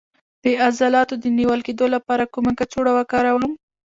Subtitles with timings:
[0.43, 3.53] د عضلاتو د نیول کیدو لپاره کومه کڅوړه وکاروم؟